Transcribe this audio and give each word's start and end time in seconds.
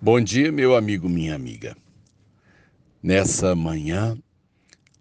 Bom 0.00 0.20
dia, 0.20 0.52
meu 0.52 0.76
amigo, 0.76 1.08
minha 1.08 1.34
amiga. 1.34 1.76
Nessa 3.02 3.56
manhã, 3.56 4.16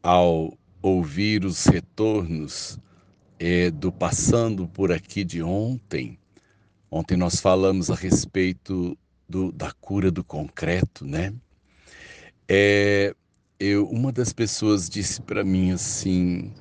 ao 0.02 0.58
ouvir 0.82 1.46
os 1.46 1.68
retornos 1.68 2.80
é, 3.38 3.70
do 3.70 3.92
passando 3.92 4.68
por 4.68 4.92
aqui 4.92 5.24
de 5.24 5.44
ontem, 5.44 6.18
ontem 6.90 7.16
nós 7.16 7.40
falamos 7.40 7.92
a 7.92 7.96
respeito 7.96 8.98
do, 9.30 9.52
da 9.52 9.72
cura 9.72 10.10
do 10.10 10.24
concreto, 10.24 11.06
né? 11.06 11.32
É, 12.50 13.14
eu, 13.60 13.88
uma 13.88 14.12
das 14.12 14.34
pessoas 14.34 14.90
disse 14.90 15.22
para 15.22 15.44
mim 15.44 15.74
assim, 15.74 16.52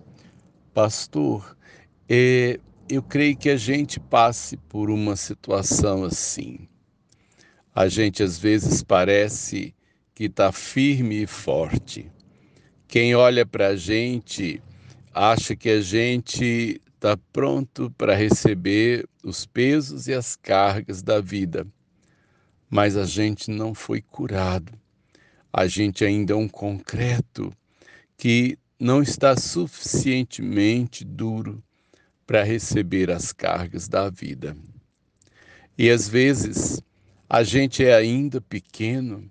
pastor, 0.74 1.56
é, 2.06 2.60
eu 2.86 3.02
creio 3.02 3.34
que 3.34 3.48
a 3.48 3.56
gente 3.56 3.98
passe 3.98 4.58
por 4.58 4.90
uma 4.90 5.16
situação 5.16 6.04
assim 6.04 6.68
a 7.76 7.88
gente 7.88 8.22
às 8.22 8.38
vezes 8.38 8.82
parece 8.82 9.74
que 10.14 10.24
está 10.24 10.50
firme 10.50 11.24
e 11.24 11.26
forte. 11.26 12.10
Quem 12.88 13.14
olha 13.14 13.44
para 13.44 13.68
a 13.68 13.76
gente 13.76 14.62
acha 15.12 15.54
que 15.54 15.68
a 15.68 15.82
gente 15.82 16.80
está 16.94 17.18
pronto 17.34 17.90
para 17.98 18.14
receber 18.14 19.06
os 19.22 19.44
pesos 19.44 20.08
e 20.08 20.14
as 20.14 20.36
cargas 20.36 21.02
da 21.02 21.20
vida. 21.20 21.66
Mas 22.70 22.96
a 22.96 23.04
gente 23.04 23.50
não 23.50 23.74
foi 23.74 24.00
curado. 24.00 24.72
A 25.52 25.66
gente 25.66 26.02
ainda 26.02 26.32
é 26.32 26.36
um 26.36 26.48
concreto 26.48 27.52
que 28.16 28.58
não 28.80 29.02
está 29.02 29.36
suficientemente 29.36 31.04
duro 31.04 31.62
para 32.26 32.42
receber 32.42 33.10
as 33.10 33.34
cargas 33.34 33.86
da 33.86 34.08
vida. 34.08 34.56
E 35.76 35.90
às 35.90 36.08
vezes 36.08 36.80
a 37.28 37.42
gente 37.42 37.84
é 37.84 37.94
ainda 37.94 38.40
pequeno 38.40 39.30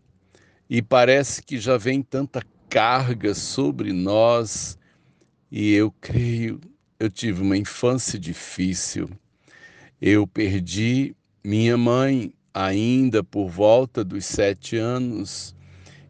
e 0.69 0.81
parece 0.81 1.41
que 1.41 1.57
já 1.57 1.77
vem 1.77 2.01
tanta 2.01 2.41
carga 2.69 3.33
sobre 3.33 3.93
nós. 3.93 4.77
E 5.51 5.71
eu 5.73 5.91
creio, 6.01 6.59
eu 6.99 7.09
tive 7.09 7.41
uma 7.41 7.55
infância 7.57 8.19
difícil. 8.19 9.09
Eu 10.01 10.27
perdi 10.27 11.15
minha 11.43 11.77
mãe 11.77 12.33
ainda 12.53 13.23
por 13.23 13.49
volta 13.49 14.03
dos 14.03 14.25
sete 14.25 14.75
anos 14.75 15.55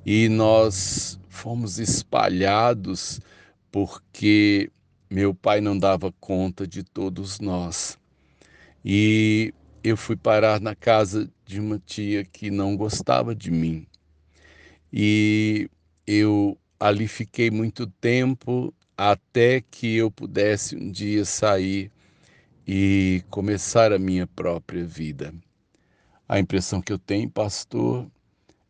e 0.05 0.29
nós 0.29 1.19
fomos 1.29 1.79
espalhados 1.79 3.19
porque 3.71 4.71
meu 5.09 5.35
pai 5.35 5.61
não 5.61 5.77
dava 5.77 6.11
conta 6.19 6.65
de 6.65 6.83
todos 6.83 7.39
nós. 7.39 7.97
E 8.83 9.53
eu 9.85 9.95
fui 9.95 10.15
parar 10.15 10.59
na 10.59 10.73
casa 10.73 11.29
de 11.45 11.59
uma 11.59 11.77
tia 11.77 12.25
que 12.25 12.49
não 12.49 12.75
gostava 12.75 13.35
de 13.35 13.51
mim. 13.51 13.85
E 14.91 15.69
eu 16.07 16.57
ali 16.79 17.07
fiquei 17.07 17.51
muito 17.51 17.85
tempo 17.85 18.73
até 18.97 19.61
que 19.61 19.95
eu 19.95 20.09
pudesse 20.09 20.75
um 20.75 20.91
dia 20.91 21.23
sair 21.23 21.91
e 22.67 23.23
começar 23.29 23.93
a 23.93 23.99
minha 23.99 24.25
própria 24.25 24.83
vida. 24.83 25.31
A 26.27 26.39
impressão 26.39 26.81
que 26.81 26.91
eu 26.91 26.97
tenho, 26.97 27.29
pastor, 27.29 28.09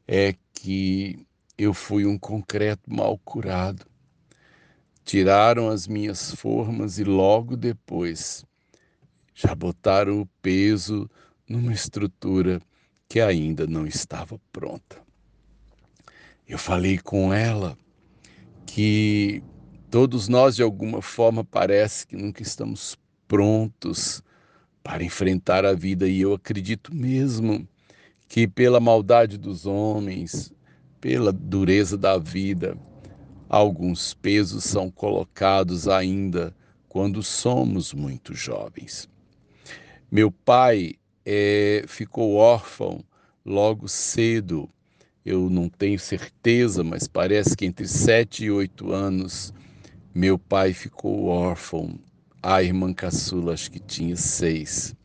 é 0.06 0.36
que 0.54 1.26
eu 1.58 1.74
fui 1.74 2.06
um 2.06 2.20
concreto 2.20 2.94
mal 2.94 3.18
curado. 3.20 3.86
Tiraram 5.06 5.70
as 5.70 5.88
minhas 5.88 6.36
formas 6.36 7.00
e 7.00 7.06
logo 7.06 7.56
depois 7.56 8.46
já 9.36 9.54
botaram 9.54 10.22
o 10.22 10.26
peso 10.42 11.10
numa 11.48 11.74
estrutura 11.74 12.62
que 13.10 13.20
ainda 13.20 13.68
não 13.68 13.86
estava 13.86 14.40
pronta. 14.52 15.04
Eu 16.48 16.58
falei 16.58 16.98
com 16.98 17.34
ela 17.34 17.78
que 18.66 19.44
todos 19.92 20.30
nós, 20.30 20.56
de 20.56 20.64
alguma 20.64 21.02
forma, 21.02 21.44
parece 21.44 22.08
que 22.08 22.16
nunca 22.16 22.42
estamos 22.42 22.98
prontos 23.28 24.24
para 24.82 25.04
enfrentar 25.04 25.66
a 25.66 25.74
vida, 25.74 26.08
e 26.08 26.22
eu 26.22 26.34
acredito 26.34 26.96
mesmo 26.96 27.68
que, 28.28 28.48
pela 28.48 28.80
maldade 28.80 29.38
dos 29.38 29.66
homens, 29.66 30.54
pela 31.02 31.34
dureza 31.34 31.98
da 31.98 32.18
vida, 32.18 32.78
alguns 33.50 34.14
pesos 34.14 34.64
são 34.64 34.90
colocados 34.90 35.88
ainda 35.88 36.56
quando 36.88 37.22
somos 37.24 37.94
muito 37.94 38.34
jovens. 38.34 39.10
Meu 40.16 40.32
pai 40.32 40.94
é, 41.26 41.84
ficou 41.90 42.36
órfão 42.36 43.04
logo 43.46 43.90
cedo. 43.90 44.70
Eu 45.26 45.50
não 45.50 45.68
tenho 45.68 46.00
certeza, 46.00 46.86
mas 46.86 47.06
parece 47.06 47.54
que 47.54 47.66
entre 47.66 47.86
sete 47.86 48.46
e 48.46 48.50
oito 48.50 48.94
anos 48.94 49.54
meu 50.14 50.40
pai 50.40 50.72
ficou 50.72 51.26
órfão. 51.26 52.00
A 52.42 52.64
irmã 52.64 52.94
caçula 52.94 53.52
acho 53.52 53.70
que 53.70 53.78
tinha 53.78 54.16
seis. 54.16 54.96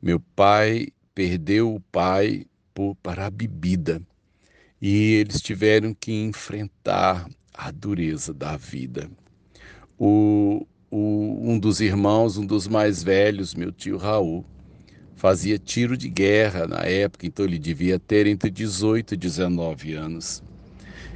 Meu 0.00 0.18
pai 0.18 0.88
perdeu 1.14 1.74
o 1.74 1.80
pai 1.80 2.46
por, 2.72 2.94
para 3.02 3.26
a 3.26 3.30
bebida 3.30 4.00
e 4.80 5.16
eles 5.16 5.42
tiveram 5.42 5.92
que 5.92 6.14
enfrentar 6.14 7.28
a 7.52 7.70
dureza 7.70 8.32
da 8.32 8.56
vida. 8.56 9.10
O, 9.98 10.66
o, 10.94 11.40
um 11.42 11.58
dos 11.58 11.80
irmãos, 11.80 12.36
um 12.36 12.46
dos 12.46 12.68
mais 12.68 13.02
velhos, 13.02 13.52
meu 13.52 13.72
tio 13.72 13.96
Raul, 13.96 14.44
fazia 15.16 15.58
tiro 15.58 15.96
de 15.96 16.08
guerra 16.08 16.68
na 16.68 16.82
época, 16.82 17.26
então 17.26 17.44
ele 17.44 17.58
devia 17.58 17.98
ter 17.98 18.28
entre 18.28 18.48
18 18.48 19.14
e 19.14 19.16
19 19.16 19.94
anos. 19.94 20.40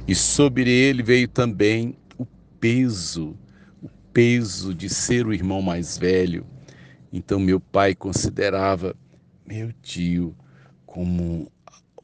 E 0.05 0.13
sobre 0.13 0.69
ele 0.69 1.01
veio 1.01 1.29
também 1.29 1.95
o 2.17 2.25
peso, 2.59 3.37
o 3.81 3.87
peso 4.11 4.75
de 4.75 4.89
ser 4.89 5.25
o 5.25 5.33
irmão 5.33 5.61
mais 5.61 5.97
velho. 5.97 6.45
Então 7.13 7.39
meu 7.39 7.59
pai 7.59 7.95
considerava 7.95 8.93
meu 9.47 9.71
tio 9.81 10.35
como 10.85 11.49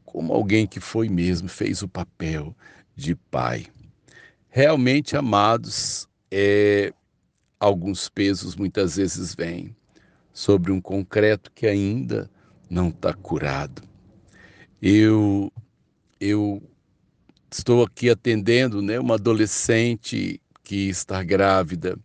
como 0.06 0.32
alguém 0.32 0.66
que 0.66 0.80
foi 0.80 1.10
mesmo, 1.10 1.50
fez 1.50 1.82
o 1.82 1.90
papel 1.90 2.56
de 2.96 3.16
pai. 3.16 3.66
Realmente, 4.50 5.18
amados, 5.18 6.08
é, 6.32 6.94
alguns 7.60 8.10
pesos 8.10 8.56
muitas 8.56 8.98
vezes 8.98 9.34
vêm 9.34 9.76
sobre 10.34 10.72
um 10.72 10.82
concreto 10.82 11.52
que 11.52 11.66
ainda 11.66 12.30
não 12.70 12.90
está 12.90 13.14
curado. 13.14 13.82
Eu, 14.82 15.52
eu 16.20 16.62
estou 17.50 17.84
aqui 17.84 18.10
atendendo 18.10 18.82
né, 18.82 19.00
uma 19.00 19.16
adolescente 19.16 20.42
que 20.64 20.90
está 20.90 21.24
grávida, 21.24 21.98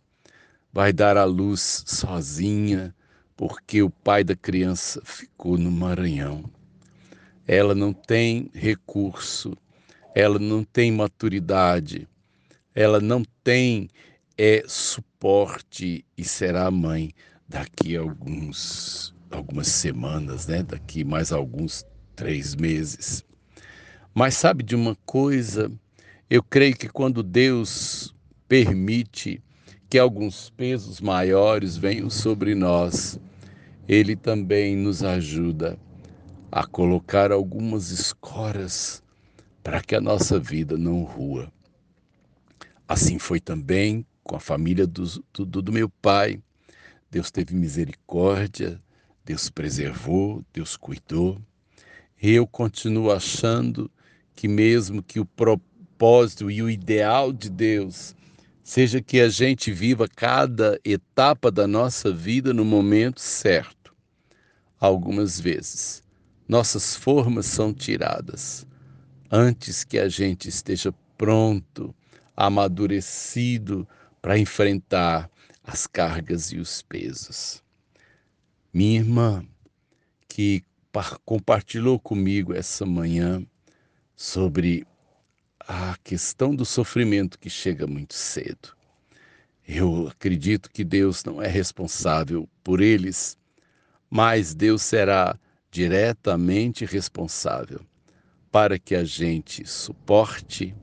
vai 0.71 0.93
dar 0.93 1.17
à 1.17 1.25
luz 1.25 1.83
sozinha, 1.85 2.95
porque 3.35 3.81
o 3.81 3.89
pai 3.89 4.23
da 4.23 4.35
criança 4.35 5.01
ficou 5.03 5.57
no 5.57 5.69
Maranhão. 5.69 6.43
Ela 7.45 7.75
não 7.75 7.91
tem 7.91 8.49
recurso, 8.53 9.57
ela 10.15 10.39
não 10.39 10.63
tem 10.63 10.91
maturidade, 10.91 12.07
ela 12.73 13.01
não 13.01 13.23
tem 13.43 13.89
é 14.37 14.63
suporte 14.67 15.10
e 16.17 16.23
será 16.23 16.71
mãe 16.71 17.13
daqui 17.47 17.95
a 17.95 17.99
alguns, 17.99 19.13
algumas 19.29 19.67
semanas, 19.67 20.47
né? 20.47 20.63
daqui 20.63 21.03
mais 21.03 21.31
alguns 21.31 21.85
três 22.15 22.55
meses. 22.55 23.23
Mas 24.15 24.35
sabe 24.35 24.63
de 24.63 24.75
uma 24.75 24.95
coisa? 25.05 25.71
Eu 26.27 26.41
creio 26.41 26.75
que 26.75 26.89
quando 26.89 27.21
Deus 27.21 28.15
permite 28.47 29.39
que 29.87 29.99
alguns 29.99 30.49
pesos 30.49 30.99
maiores 30.99 31.77
venham 31.77 32.09
sobre 32.09 32.55
nós, 32.55 33.19
Ele 33.87 34.15
também 34.15 34.75
nos 34.75 35.03
ajuda 35.03 35.77
a 36.51 36.65
colocar 36.65 37.31
algumas 37.31 37.91
escoras 37.91 39.03
para 39.61 39.81
que 39.81 39.95
a 39.95 40.01
nossa 40.01 40.39
vida 40.39 40.77
não 40.77 41.03
rua. 41.03 41.51
Assim 42.87 43.19
foi 43.19 43.39
também 43.39 44.05
com 44.31 44.37
a 44.37 44.39
família 44.39 44.87
do, 44.87 45.03
do, 45.33 45.73
meu 45.73 45.89
pai. 45.89 46.41
Deus 47.11 47.29
teve 47.29 47.53
misericórdia, 47.53 48.81
Deus 49.25 49.49
preservou, 49.49 50.41
Deus 50.53 50.77
cuidou. 50.77 51.37
Eu 52.17 52.47
continuo 52.47 53.11
achando 53.11 53.91
que, 54.33 54.47
mesmo 54.47 55.03
que 55.03 55.19
o 55.19 55.25
propósito 55.25 56.49
e 56.49 56.61
o 56.61 56.69
ideal 56.69 57.33
de 57.33 57.49
Deus 57.49 58.15
seja 58.63 59.01
que 59.01 59.19
a 59.19 59.27
gente 59.27 59.69
viva 59.69 60.07
cada 60.07 60.79
etapa 60.85 61.51
da 61.51 61.67
nossa 61.67 62.09
vida 62.09 62.53
no 62.53 62.63
momento 62.63 63.19
certo, 63.19 63.93
algumas 64.79 65.41
vezes 65.41 66.01
nossas 66.47 66.95
formas 66.95 67.47
são 67.47 67.73
tiradas 67.73 68.65
antes 69.29 69.83
que 69.83 69.99
a 69.99 70.07
gente 70.07 70.47
esteja 70.47 70.93
pronto, 71.17 71.93
amadurecido 72.33 73.85
para 74.21 74.37
enfrentar 74.37 75.29
as 75.63 75.87
cargas 75.87 76.51
e 76.51 76.57
os 76.57 76.81
pesos. 76.81 77.63
Minha 78.73 78.99
irmã, 78.99 79.45
que 80.27 80.63
compartilhou 81.25 81.99
comigo 81.99 82.53
essa 82.53 82.85
manhã 82.85 83.45
sobre 84.15 84.85
a 85.59 85.95
questão 86.03 86.55
do 86.55 86.65
sofrimento 86.65 87.39
que 87.39 87.49
chega 87.49 87.87
muito 87.87 88.13
cedo. 88.13 88.75
Eu 89.67 90.07
acredito 90.07 90.69
que 90.69 90.83
Deus 90.83 91.23
não 91.23 91.41
é 91.41 91.47
responsável 91.47 92.47
por 92.63 92.81
eles, 92.81 93.37
mas 94.09 94.53
Deus 94.53 94.81
será 94.81 95.39
diretamente 95.71 96.85
responsável 96.85 97.81
para 98.51 98.77
que 98.77 98.93
a 98.93 99.05
gente 99.05 99.65
suporte 99.65 100.75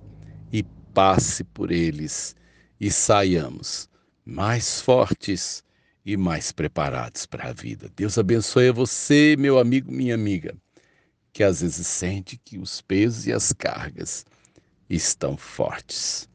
e 0.50 0.62
passe 0.94 1.44
por 1.44 1.70
eles 1.70 2.34
e 2.80 2.90
saiamos 2.90 3.88
mais 4.24 4.80
fortes 4.80 5.64
e 6.04 6.16
mais 6.16 6.52
preparados 6.52 7.26
para 7.26 7.48
a 7.48 7.52
vida. 7.52 7.90
Deus 7.94 8.18
abençoe 8.18 8.70
você, 8.70 9.36
meu 9.38 9.58
amigo, 9.58 9.90
minha 9.90 10.14
amiga, 10.14 10.56
que 11.32 11.42
às 11.42 11.60
vezes 11.60 11.86
sente 11.86 12.36
que 12.36 12.58
os 12.58 12.80
pesos 12.80 13.26
e 13.26 13.32
as 13.32 13.52
cargas 13.52 14.24
estão 14.88 15.36
fortes. 15.36 16.28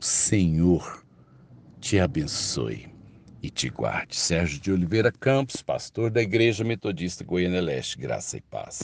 O 0.00 0.04
Senhor 0.04 1.04
te 1.80 1.98
abençoe 1.98 2.88
e 3.42 3.50
te 3.50 3.68
guarde. 3.68 4.16
Sérgio 4.16 4.60
de 4.60 4.72
Oliveira 4.72 5.10
Campos, 5.12 5.62
pastor 5.62 6.10
da 6.10 6.22
Igreja 6.22 6.64
Metodista 6.64 7.24
Goiânia 7.24 7.60
Leste, 7.60 7.98
graça 7.98 8.36
e 8.36 8.40
paz. 8.40 8.78